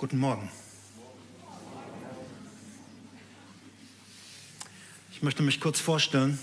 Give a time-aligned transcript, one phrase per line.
[0.00, 0.48] Guten Morgen.
[5.12, 6.38] Ich möchte mich kurz vorstellen.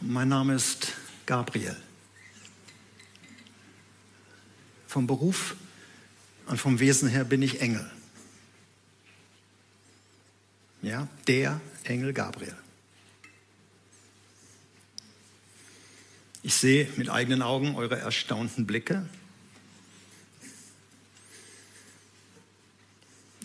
[0.00, 0.94] Mein Name ist
[1.26, 1.76] Gabriel.
[4.86, 5.56] Vom Beruf
[6.46, 7.86] und vom Wesen her bin ich Engel.
[10.80, 12.56] Ja, der Engel Gabriel.
[16.42, 19.06] Ich sehe mit eigenen Augen eure erstaunten Blicke.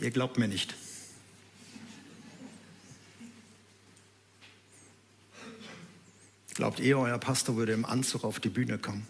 [0.02, 0.73] Ihr glaubt mir nicht.
[6.55, 9.08] Glaubt ihr, euer Pastor würde im Anzug auf die Bühne kommen?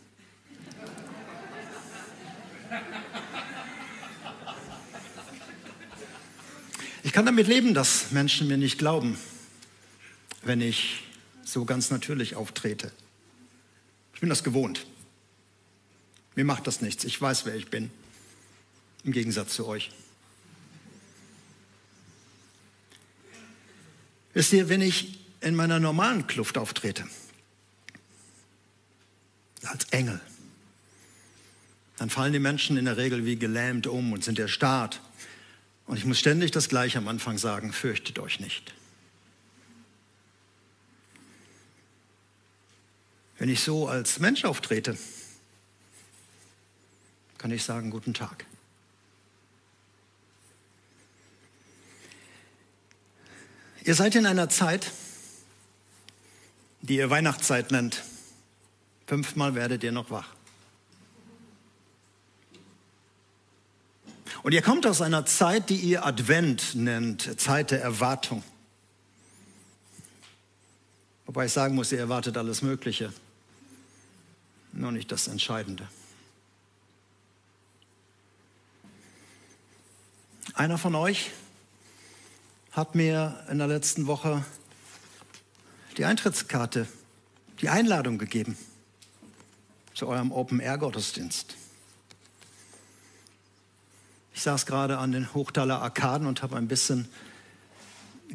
[7.03, 9.17] Ich kann damit leben, dass Menschen mir nicht glauben,
[10.43, 11.03] wenn ich
[11.43, 12.91] so ganz natürlich auftrete.
[14.13, 14.85] Ich bin das gewohnt.
[16.35, 17.05] Mir macht das nichts.
[17.05, 17.91] Ich weiß, wer ich bin.
[19.03, 19.89] Im Gegensatz zu euch.
[24.33, 27.05] Wisst ihr, wenn ich in meiner normalen Kluft auftrete,
[29.63, 30.19] als Engel,
[31.97, 35.01] dann fallen die Menschen in der Regel wie gelähmt um und sind erstarrt.
[35.85, 38.73] Und ich muss ständig das Gleiche am Anfang sagen, fürchtet euch nicht.
[43.37, 44.97] Wenn ich so als Mensch auftrete,
[47.37, 48.45] kann ich sagen, guten Tag.
[53.83, 54.91] Ihr seid in einer Zeit,
[56.81, 58.03] die ihr Weihnachtszeit nennt.
[59.07, 60.29] Fünfmal werdet ihr noch wach.
[64.43, 68.43] Und ihr kommt aus einer Zeit, die ihr Advent nennt, Zeit der Erwartung.
[71.25, 73.13] Wobei ich sagen muss, ihr erwartet alles Mögliche,
[74.73, 75.87] nur nicht das Entscheidende.
[80.53, 81.31] Einer von euch
[82.71, 84.45] hat mir in der letzten Woche
[85.97, 86.87] die Eintrittskarte,
[87.59, 88.57] die Einladung gegeben
[89.93, 91.57] zu eurem Open-Air-Gottesdienst.
[94.33, 97.09] Ich saß gerade an den Hochtaler Arkaden und habe ein bisschen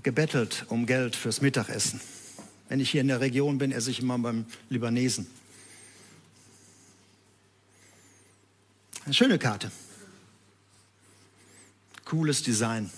[0.02, 2.00] gebettelt um Geld fürs Mittagessen.
[2.68, 5.26] Wenn ich hier in der Region bin, esse ich immer beim Libanesen.
[9.06, 9.70] Eine schöne Karte.
[12.04, 12.90] Cooles Design.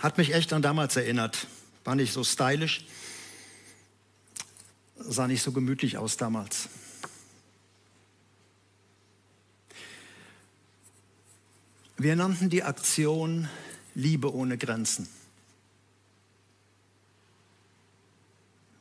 [0.00, 1.46] Hat mich echt an damals erinnert.
[1.84, 2.84] War nicht so stylisch,
[4.96, 6.68] sah nicht so gemütlich aus damals.
[11.96, 13.48] Wir nannten die Aktion
[13.94, 15.08] Liebe ohne Grenzen.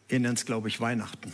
[0.10, 1.34] Ihr nennt es, glaube ich, Weihnachten.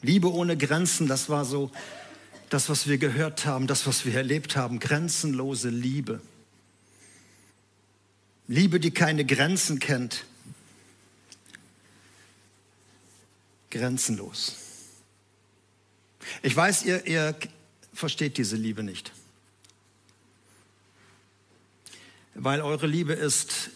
[0.00, 1.70] Liebe ohne Grenzen, das war so
[2.48, 4.78] das, was wir gehört haben, das, was wir erlebt haben.
[4.78, 6.22] Grenzenlose Liebe.
[8.48, 10.24] Liebe, die keine Grenzen kennt.
[13.70, 14.56] Grenzenlos.
[16.42, 17.38] Ich weiß, ihr, ihr
[17.92, 19.12] versteht diese Liebe nicht.
[22.34, 23.70] Weil eure Liebe ist,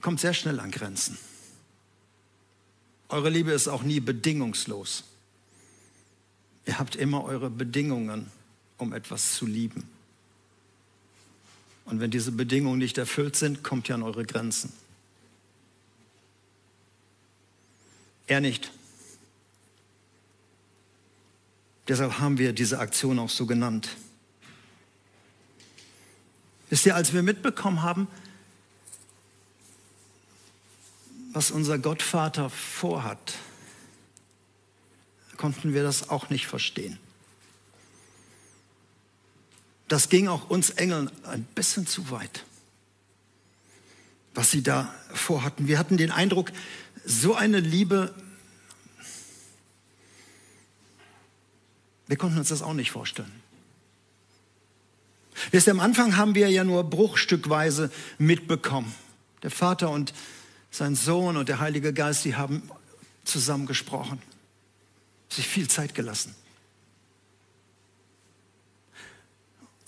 [0.00, 1.16] kommt sehr schnell an Grenzen.
[3.08, 5.04] Eure Liebe ist auch nie bedingungslos.
[6.66, 8.30] Ihr habt immer eure Bedingungen,
[8.76, 9.88] um etwas zu lieben.
[11.88, 14.72] Und wenn diese Bedingungen nicht erfüllt sind, kommt ihr an eure Grenzen.
[18.26, 18.70] Er nicht.
[21.88, 23.96] Deshalb haben wir diese Aktion auch so genannt.
[26.68, 28.06] Wisst ihr, als wir mitbekommen haben,
[31.32, 33.34] was unser Gottvater vorhat,
[35.38, 36.98] konnten wir das auch nicht verstehen.
[39.88, 42.44] Das ging auch uns Engeln ein bisschen zu weit,
[44.34, 45.66] was sie da vorhatten.
[45.66, 46.52] Wir hatten den Eindruck,
[47.04, 48.14] so eine Liebe,
[52.06, 53.32] wir konnten uns das auch nicht vorstellen.
[55.50, 58.94] Wisst am Anfang haben wir ja nur bruchstückweise mitbekommen.
[59.42, 60.12] Der Vater und
[60.70, 62.70] sein Sohn und der Heilige Geist, die haben
[63.24, 64.20] zusammen gesprochen,
[65.28, 66.34] sich viel Zeit gelassen.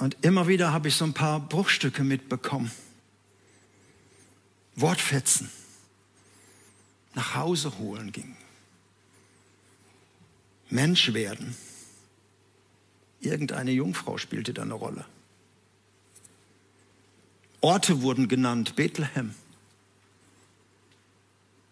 [0.00, 2.70] Und immer wieder habe ich so ein paar Bruchstücke mitbekommen.
[4.74, 5.50] Wortfetzen.
[7.14, 8.34] Nach Hause holen ging.
[10.70, 11.54] Mensch werden.
[13.20, 15.04] Irgendeine Jungfrau spielte da eine Rolle.
[17.60, 18.76] Orte wurden genannt.
[18.76, 19.34] Bethlehem.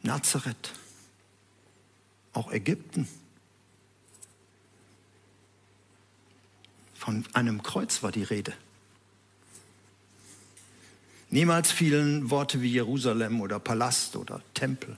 [0.02, 0.74] Nazareth.
[2.34, 3.08] Auch Ägypten.
[6.98, 8.52] Von einem Kreuz war die Rede.
[11.30, 14.96] Niemals fielen Worte wie Jerusalem oder Palast oder Tempel.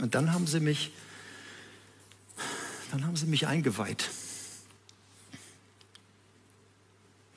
[0.00, 0.90] Und dann haben sie mich,
[2.90, 4.08] dann haben sie mich eingeweiht.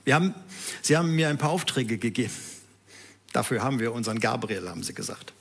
[0.06, 0.34] Wir haben,
[0.82, 2.34] sie haben mir ein paar Aufträge gegeben.
[3.34, 5.34] Dafür haben wir unseren Gabriel, haben sie gesagt.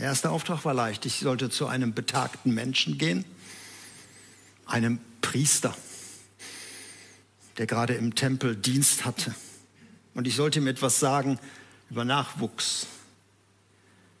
[0.00, 1.04] Der erste Auftrag war leicht.
[1.04, 3.26] Ich sollte zu einem betagten Menschen gehen,
[4.64, 5.76] einem Priester,
[7.58, 9.34] der gerade im Tempel Dienst hatte.
[10.14, 11.38] Und ich sollte ihm etwas sagen
[11.90, 12.86] über Nachwuchs,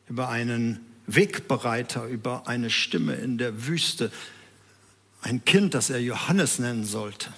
[0.06, 4.12] über einen Wegbereiter, über eine Stimme in der Wüste,
[5.22, 7.32] ein Kind, das er Johannes nennen sollte.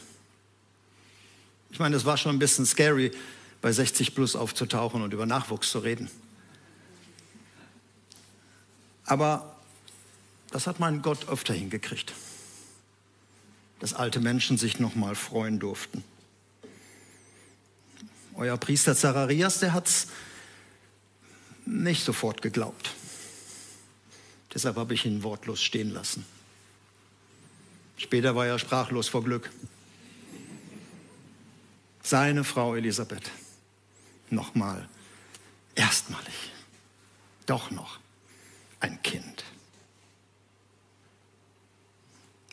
[1.71, 3.12] Ich meine, es war schon ein bisschen scary,
[3.61, 6.11] bei 60 plus aufzutauchen und über Nachwuchs zu reden.
[9.05, 9.57] Aber
[10.51, 12.13] das hat mein Gott öfter hingekriegt,
[13.81, 16.05] dass alte Menschen sich noch mal freuen durften.
[18.35, 20.09] Euer Priester Zacharias, der hat es
[21.65, 22.91] nicht sofort geglaubt.
[24.55, 26.25] Deshalb habe ich ihn wortlos stehen lassen.
[27.97, 29.51] Später war er sprachlos vor Glück.
[32.03, 33.31] Seine Frau Elisabeth.
[34.29, 34.89] Nochmal,
[35.75, 36.53] erstmalig,
[37.47, 38.01] doch noch
[38.82, 39.44] ein Kind.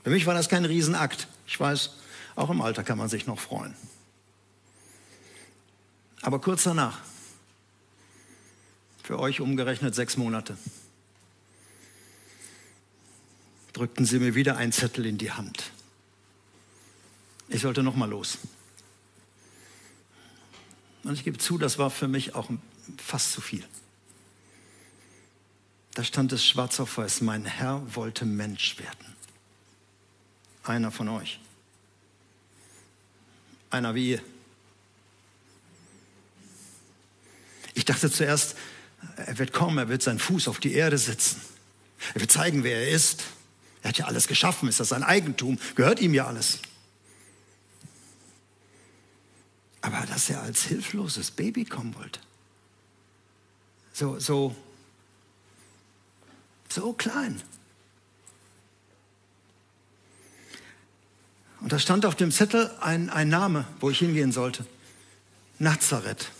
[0.03, 1.27] Für mich war das kein Riesenakt.
[1.45, 1.91] Ich weiß,
[2.35, 3.75] auch im Alter kann man sich noch freuen.
[6.21, 6.99] Aber kurz danach,
[9.03, 10.57] für euch umgerechnet sechs Monate,
[13.73, 15.71] drückten sie mir wieder einen Zettel in die Hand.
[17.47, 18.37] Ich sollte noch mal los.
[21.03, 22.49] Und ich gebe zu, das war für mich auch
[22.97, 23.65] fast zu viel.
[25.99, 29.17] Da stand es schwarz auf weiß, mein Herr wollte Mensch werden.
[30.63, 31.41] Einer von euch.
[33.69, 34.21] Einer wie ihr.
[37.73, 38.55] Ich dachte zuerst,
[39.17, 41.41] er wird kommen, er wird seinen Fuß auf die Erde setzen.
[42.13, 43.25] Er wird zeigen, wer er ist.
[43.81, 46.59] Er hat ja alles geschaffen, ist das sein Eigentum, gehört ihm ja alles.
[49.81, 52.21] Aber dass er als hilfloses Baby kommen wollte,
[53.91, 54.55] so, so,
[56.71, 57.41] so klein.
[61.61, 64.65] Und da stand auf dem Zettel ein, ein Name, wo ich hingehen sollte.
[65.57, 66.31] Nazareth.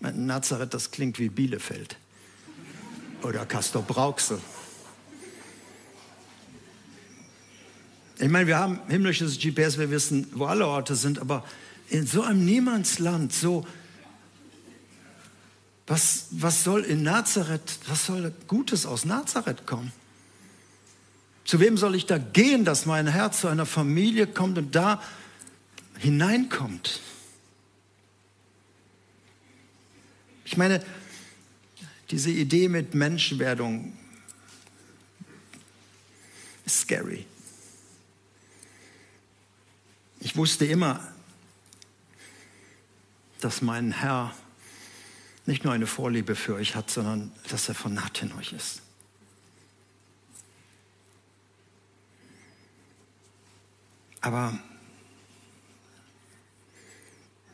[0.00, 1.96] Nazareth, das klingt wie Bielefeld
[3.22, 4.38] oder Castor Brauxel.
[8.20, 11.44] Ich meine, wir haben himmlisches GPS, wir wissen, wo alle Orte sind, aber
[11.88, 13.66] in so einem Niemandsland, so,
[15.88, 19.90] was, was soll in Nazareth, was soll Gutes aus Nazareth kommen?
[21.44, 25.02] Zu wem soll ich da gehen, dass mein Herz zu einer Familie kommt und da
[25.96, 27.00] hineinkommt?
[30.44, 30.84] Ich meine,
[32.10, 33.96] diese Idee mit Menschenwerdung
[36.66, 37.24] ist scary.
[40.20, 41.00] Ich wusste immer,
[43.40, 44.34] dass mein Herr
[45.48, 48.82] nicht nur eine Vorliebe für euch hat, sondern dass er von Naht in euch ist.
[54.20, 54.58] Aber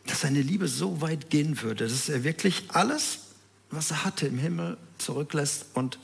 [0.06, 3.20] dass seine Liebe so weit gehen würde, dass er wirklich alles
[3.74, 5.98] was er hatte im Himmel, zurücklässt und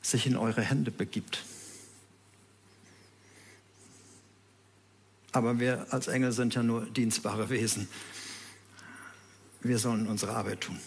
[0.00, 1.44] sich in eure Hände begibt.
[5.30, 7.88] Aber wir als Engel sind ja nur dienstbare Wesen.
[9.62, 10.78] Wir sollen unsere Arbeit tun.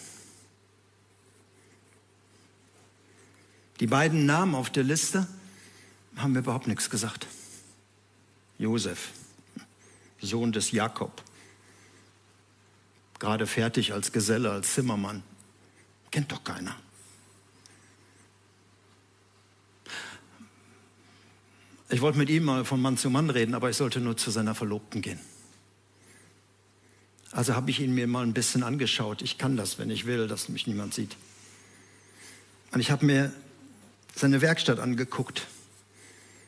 [3.79, 5.27] Die beiden Namen auf der Liste
[6.15, 7.27] haben mir überhaupt nichts gesagt.
[8.57, 9.11] Josef,
[10.21, 11.23] Sohn des Jakob,
[13.19, 15.23] gerade fertig als Geselle, als Zimmermann.
[16.11, 16.75] Kennt doch keiner.
[21.89, 24.31] Ich wollte mit ihm mal von Mann zu Mann reden, aber ich sollte nur zu
[24.31, 25.19] seiner Verlobten gehen.
[27.35, 29.21] Also habe ich ihn mir mal ein bisschen angeschaut.
[29.21, 31.17] Ich kann das, wenn ich will, dass mich niemand sieht.
[32.71, 33.33] Und ich habe mir
[34.15, 35.45] seine Werkstatt angeguckt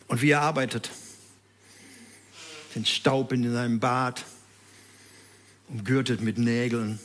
[0.07, 0.89] und wie er arbeitet.
[2.73, 4.23] Den Staub in seinem Bart,
[5.67, 6.99] umgürtet mit Nägeln,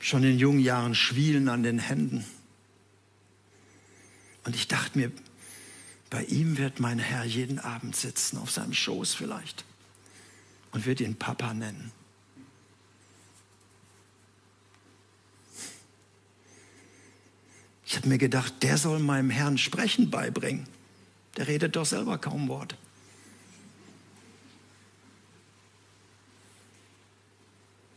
[0.00, 2.24] schon in jungen Jahren Schwielen an den Händen.
[4.42, 5.12] Und ich dachte mir,
[6.10, 9.64] bei ihm wird mein Herr jeden Abend sitzen, auf seinem Schoß vielleicht,
[10.72, 11.92] und wird ihn Papa nennen.
[17.96, 20.66] Habe mir gedacht, der soll meinem Herrn Sprechen beibringen.
[21.36, 22.76] Der redet doch selber kaum Wort.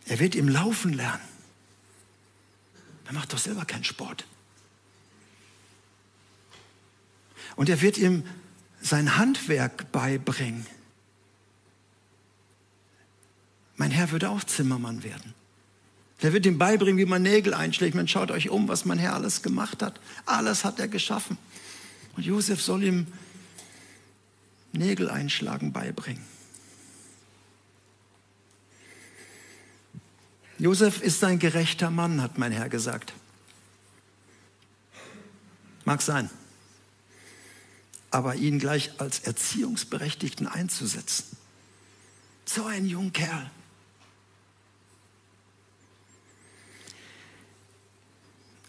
[0.05, 1.23] Er wird ihm laufen lernen.
[3.05, 4.25] Er macht doch selber keinen Sport.
[7.55, 8.23] Und er wird ihm
[8.81, 10.65] sein Handwerk beibringen.
[13.75, 15.33] Mein Herr würde auch Zimmermann werden.
[16.21, 17.95] Der wird ihm beibringen, wie man Nägel einschlägt.
[17.95, 19.99] Man schaut euch um, was mein Herr alles gemacht hat.
[20.25, 21.37] Alles hat er geschaffen.
[22.15, 23.07] Und Josef soll ihm
[24.73, 26.23] Nägel einschlagen beibringen.
[30.59, 33.13] Josef ist ein gerechter Mann, hat mein Herr gesagt.
[35.85, 36.29] Mag sein.
[38.11, 41.35] Aber ihn gleich als Erziehungsberechtigten einzusetzen.
[42.45, 43.51] So ein junger Kerl.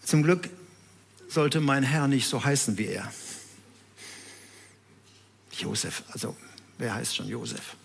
[0.03, 0.49] Zum Glück
[1.27, 3.11] sollte mein Herr nicht so heißen wie er.
[5.51, 6.35] Josef, also
[6.77, 7.75] wer heißt schon Josef?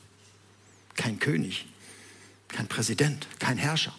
[0.95, 1.67] Kein König,
[2.49, 3.95] kein Präsident, kein Herrscher.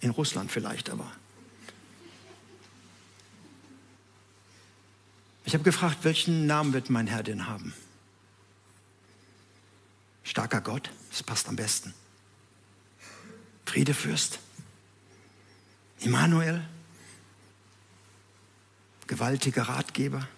[0.00, 1.10] In Russland vielleicht aber.
[5.46, 7.74] Ich habe gefragt, welchen Namen wird mein Herr denn haben?
[10.24, 11.94] Starker Gott, das passt am besten.
[13.66, 14.40] Friedefürst,
[16.04, 16.62] Immanuel,
[19.06, 20.28] gewaltiger Ratgeber.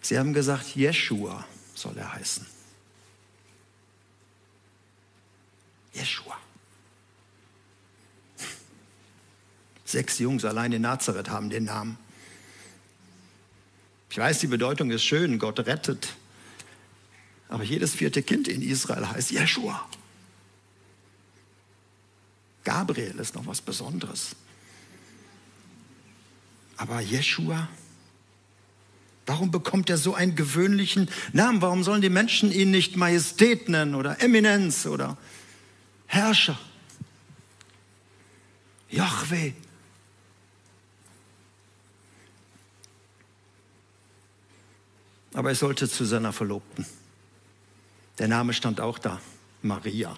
[0.00, 2.46] Sie haben gesagt, Jeshua soll er heißen.
[5.92, 6.38] Jeshua.
[9.84, 11.98] Sechs Jungs allein in Nazareth haben den Namen.
[14.10, 16.14] Ich weiß, die Bedeutung ist schön, Gott rettet.
[17.48, 19.88] Aber jedes vierte Kind in Israel heißt Jeshua.
[22.70, 24.36] Gabriel ist noch was Besonderes.
[26.76, 27.68] Aber Jeshua,
[29.26, 31.62] warum bekommt er so einen gewöhnlichen Namen?
[31.62, 35.18] Warum sollen die Menschen ihn nicht Majestät nennen oder Eminenz oder
[36.06, 36.60] Herrscher?
[38.88, 39.52] Yahweh.
[45.34, 46.86] Aber er sollte zu seiner Verlobten.
[48.20, 49.20] Der Name stand auch da,
[49.60, 50.16] Maria,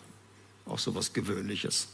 [0.66, 1.88] auch so was Gewöhnliches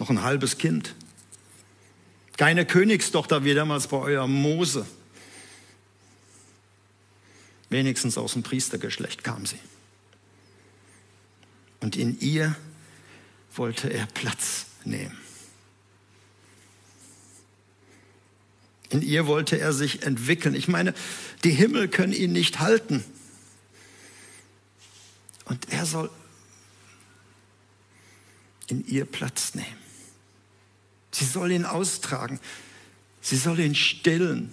[0.00, 0.94] noch ein halbes Kind.
[2.36, 4.86] Keine Königstochter wie damals bei eurem Mose.
[7.68, 9.58] Wenigstens aus dem Priestergeschlecht kam sie.
[11.80, 12.56] Und in ihr
[13.54, 15.16] wollte er Platz nehmen.
[18.88, 20.54] In ihr wollte er sich entwickeln.
[20.54, 20.94] Ich meine,
[21.44, 23.04] die Himmel können ihn nicht halten.
[25.44, 26.10] Und er soll
[28.66, 29.79] in ihr Platz nehmen.
[31.10, 32.40] Sie soll ihn austragen.
[33.20, 34.50] Sie soll ihn stillen.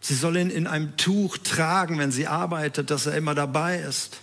[0.00, 4.20] Sie soll ihn in einem Tuch tragen, wenn sie arbeitet, dass er immer dabei ist.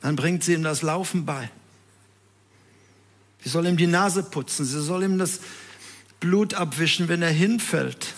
[0.00, 1.50] Dann bringt sie ihm das Laufen bei.
[3.42, 4.66] Sie soll ihm die Nase putzen.
[4.66, 5.40] Sie soll ihm das
[6.20, 8.14] Blut abwischen, wenn er hinfällt.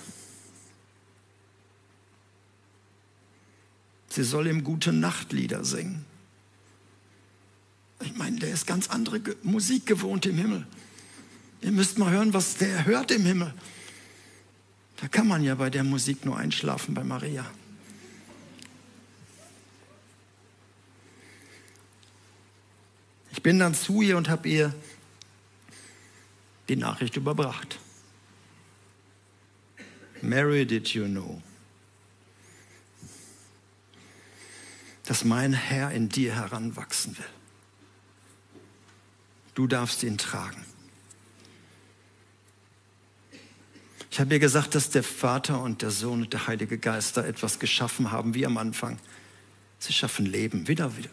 [4.08, 6.04] Sie soll ihm gute Nachtlieder singen.
[8.00, 10.66] Ich meine, der ist ganz andere Musik gewohnt im Himmel.
[11.60, 13.52] Ihr müsst mal hören, was der hört im Himmel.
[14.96, 17.44] Da kann man ja bei der Musik nur einschlafen bei Maria.
[23.32, 24.74] Ich bin dann zu ihr und habe ihr
[26.68, 27.78] die Nachricht überbracht.
[30.22, 31.42] Mary, did you know?
[35.04, 37.39] Dass mein Herr in dir heranwachsen will.
[39.60, 40.64] Du darfst ihn tragen.
[44.10, 47.26] Ich habe ihr gesagt, dass der Vater und der Sohn und der Heilige Geist da
[47.26, 48.98] etwas geschaffen haben, wie am Anfang.
[49.78, 51.10] Sie schaffen Leben, wieder, wieder,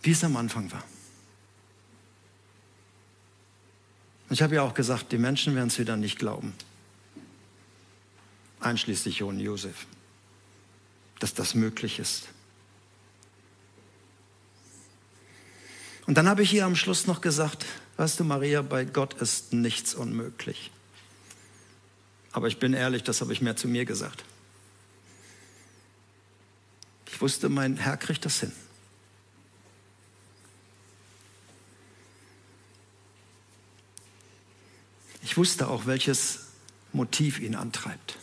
[0.00, 0.82] wie es am Anfang war.
[4.30, 6.54] Und ich habe ihr auch gesagt, die Menschen werden es wieder nicht glauben,
[8.60, 9.84] einschließlich John Josef,
[11.18, 12.28] dass das möglich ist.
[16.12, 17.64] Und dann habe ich ihr am Schluss noch gesagt,
[17.96, 20.70] weißt du, Maria, bei Gott ist nichts unmöglich.
[22.32, 24.22] Aber ich bin ehrlich, das habe ich mehr zu mir gesagt.
[27.06, 28.52] Ich wusste, mein Herr kriegt das hin.
[35.22, 36.40] Ich wusste auch, welches
[36.92, 38.18] Motiv ihn antreibt.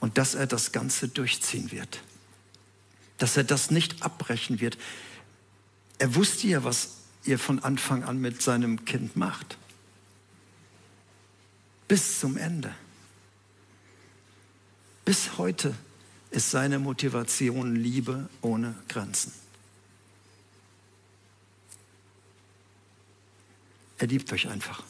[0.00, 2.00] Und dass er das Ganze durchziehen wird.
[3.18, 4.78] Dass er das nicht abbrechen wird.
[5.98, 9.56] Er wusste ja, was ihr von Anfang an mit seinem Kind macht.
[11.88, 12.74] Bis zum Ende.
[15.04, 15.74] Bis heute
[16.30, 19.32] ist seine Motivation Liebe ohne Grenzen.
[23.98, 24.82] Er liebt euch einfach.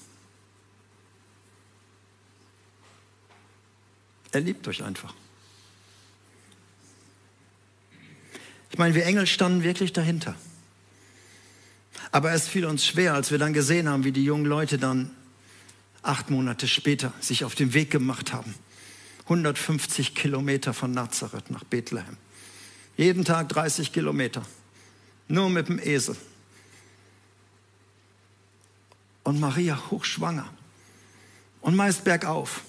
[4.33, 5.15] Er liebt euch einfach.
[8.71, 10.35] Ich meine, wir Engel standen wirklich dahinter.
[12.17, 15.11] Aber es fiel uns schwer, als wir dann gesehen haben, wie die jungen Leute dann
[16.01, 18.55] acht Monate später sich auf den Weg gemacht haben.
[19.25, 22.17] 150 Kilometer von Nazareth nach Bethlehem.
[22.97, 24.41] Jeden Tag 30 Kilometer.
[25.29, 26.17] Nur mit dem Esel.
[29.23, 30.49] Und Maria hochschwanger.
[31.61, 32.63] Und meist bergauf.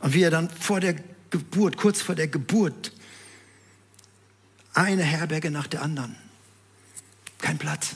[0.00, 0.96] Und wie er dann vor der
[1.30, 2.92] Geburt, kurz vor der Geburt,
[4.74, 6.25] eine Herberge nach der anderen.
[7.46, 7.94] Kein Platz.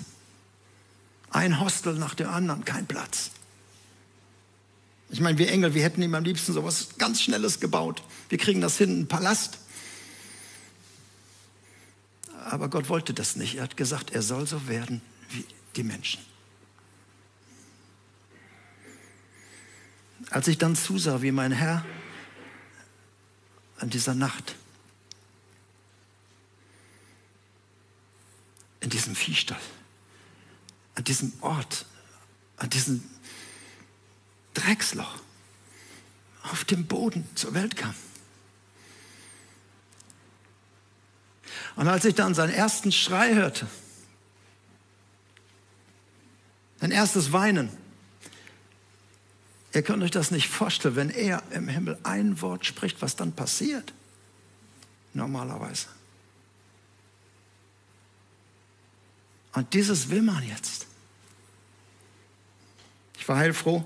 [1.31, 3.33] Ein Hostel nach dem anderen, kein Platz.
[5.09, 8.05] Ich meine, wir Engel, wir hätten ihm am liebsten so was ganz Schnelles gebaut.
[8.29, 9.59] Wir kriegen das hin, einen Palast.
[12.45, 13.57] Aber Gott wollte das nicht.
[13.57, 16.21] Er hat gesagt, er soll so werden wie die Menschen.
[20.31, 21.85] Als ich dann zusah, wie mein Herr
[23.79, 24.55] an dieser Nacht
[28.81, 29.61] in diesem Viehstall,
[30.95, 31.85] an diesem Ort,
[32.57, 33.03] an diesem
[34.55, 35.21] Drecksloch
[36.45, 37.95] auf dem Boden zur Welt kam.
[41.77, 43.67] Und als ich dann seinen ersten Schrei hörte,
[46.81, 47.71] sein erstes Weinen,
[49.75, 53.33] ihr könnt euch das nicht vorstellen, wenn er im Himmel ein Wort spricht, was dann
[53.33, 53.93] passiert.
[55.13, 55.89] Normalerweise.
[59.53, 60.87] Und dieses will man jetzt.
[63.19, 63.85] Ich war heilfroh,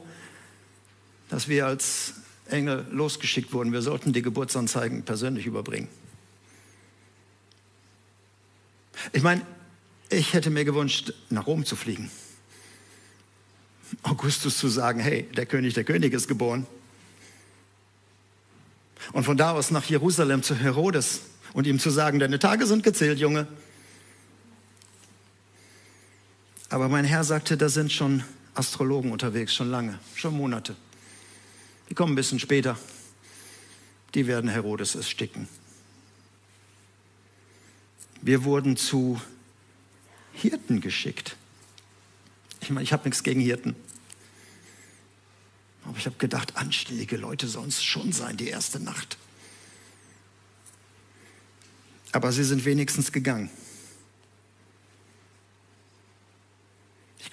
[1.29, 2.14] dass wir als
[2.46, 3.72] Engel losgeschickt wurden.
[3.72, 5.88] Wir sollten die Geburtsanzeigen persönlich überbringen.
[9.12, 9.44] Ich meine,
[10.11, 12.11] ich hätte mir gewünscht, nach Rom zu fliegen.
[14.03, 16.66] Augustus zu sagen, hey, der König der Könige ist geboren.
[19.12, 21.22] Und von da aus nach Jerusalem zu Herodes
[21.53, 23.46] und ihm zu sagen, deine Tage sind gezählt, Junge.
[26.74, 30.74] Aber mein Herr sagte, da sind schon Astrologen unterwegs, schon lange, schon Monate.
[31.88, 32.76] Die kommen ein bisschen später.
[34.14, 35.46] Die werden Herodes ersticken.
[38.22, 39.20] Wir wurden zu
[40.32, 41.37] Hirten geschickt.
[42.60, 43.76] Ich meine, ich habe nichts gegen Hirten.
[45.84, 49.16] Aber ich habe gedacht, anständige Leute sollen es schon sein, die erste Nacht.
[52.10, 53.48] Aber sie sind wenigstens gegangen.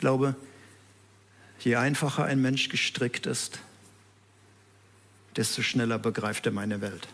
[0.01, 0.35] Glaube,
[1.59, 3.59] je einfacher ein Mensch gestrickt ist,
[5.37, 7.07] desto schneller begreift er meine Welt.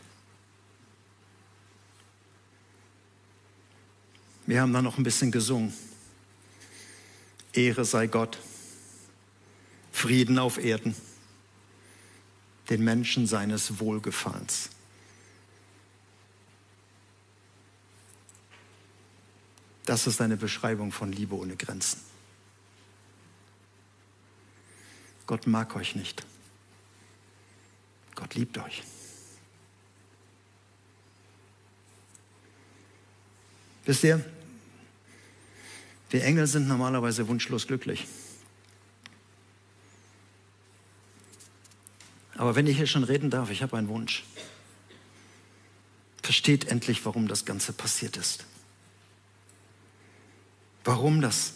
[4.47, 5.73] Wir haben da noch ein bisschen gesungen.
[7.53, 8.39] Ehre sei Gott,
[9.91, 10.95] Frieden auf Erden,
[12.69, 14.69] den Menschen seines Wohlgefallens.
[19.85, 21.99] Das ist eine Beschreibung von Liebe ohne Grenzen.
[25.27, 26.25] Gott mag euch nicht.
[28.15, 28.81] Gott liebt euch.
[33.85, 34.25] Wisst ihr,
[36.09, 38.07] wir Engel sind normalerweise wunschlos glücklich.
[42.35, 44.23] Aber wenn ich hier schon reden darf, ich habe einen Wunsch.
[46.21, 48.45] Versteht endlich, warum das Ganze passiert ist.
[50.83, 51.53] Warum das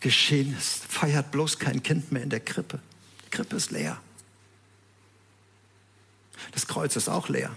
[0.00, 0.84] geschehen ist.
[0.84, 2.80] Feiert bloß kein Kind mehr in der Krippe.
[3.26, 4.00] Die Krippe ist leer.
[6.52, 7.54] Das Kreuz ist auch leer.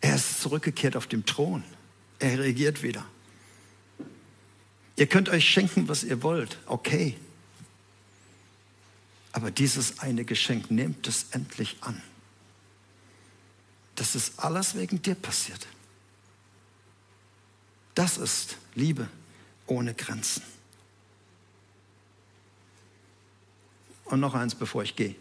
[0.00, 1.64] Er ist zurückgekehrt auf dem Thron.
[2.18, 3.04] Er regiert wieder.
[4.96, 6.58] Ihr könnt euch schenken, was ihr wollt.
[6.66, 7.16] Okay.
[9.32, 12.00] Aber dieses eine Geschenk, nehmt es endlich an.
[13.96, 15.66] Das ist alles wegen dir passiert.
[17.94, 19.08] Das ist Liebe
[19.66, 20.42] ohne Grenzen.
[24.04, 25.16] Und noch eins, bevor ich gehe.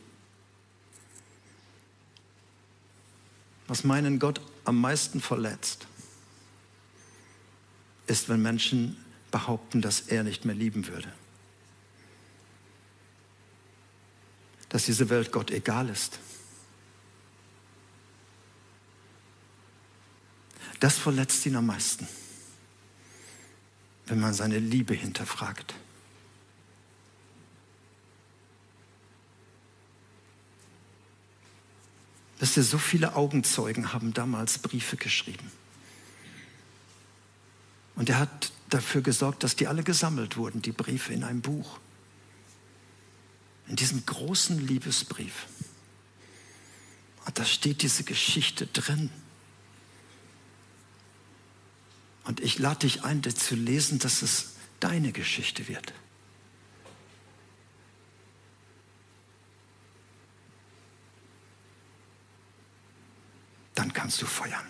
[3.67, 5.87] Was meinen Gott am meisten verletzt,
[8.07, 8.97] ist, wenn Menschen
[9.31, 11.11] behaupten, dass er nicht mehr lieben würde.
[14.69, 16.19] Dass diese Welt Gott egal ist.
[20.79, 22.07] Das verletzt ihn am meisten.
[24.05, 25.73] Wenn man seine Liebe hinterfragt.
[32.39, 35.49] Wisst ihr, so viele Augenzeugen haben damals Briefe geschrieben.
[37.95, 41.79] Und er hat dafür gesorgt, dass die alle gesammelt wurden, die Briefe in einem Buch.
[43.67, 45.47] In diesem großen Liebesbrief.
[47.25, 49.09] Und da steht diese Geschichte drin.
[52.23, 55.93] Und ich lade dich ein, das zu lesen, dass es deine Geschichte wird.
[63.83, 64.65] dann kannst du feuern.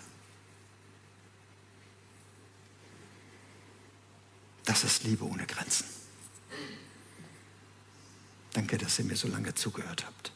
[4.64, 5.86] Das ist Liebe ohne Grenzen.
[8.52, 10.32] Danke, dass ihr mir so lange zugehört habt.